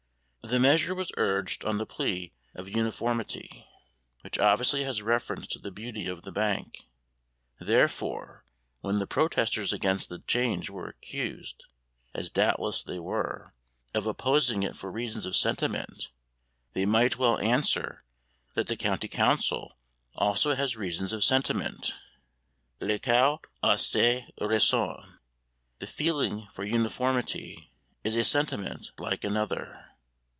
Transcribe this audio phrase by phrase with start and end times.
[0.43, 3.67] The measure was urged on the plea of uniformity,
[4.21, 6.87] which obviously has reference to the beauty of the bank.
[7.59, 8.43] Therefore
[8.81, 11.63] when the protesters against the change were accused
[12.13, 13.53] as doubtless they were
[13.93, 16.09] of opposing it for reasons of sentiment,
[16.73, 18.03] they might well answer
[18.55, 19.77] that the County Council
[20.15, 21.95] also has reasons of sentiment.
[22.81, 25.03] 'Le coeur a ses raisons!'
[25.79, 27.71] The feeling for uniformity
[28.03, 29.85] is a sentiment, like another.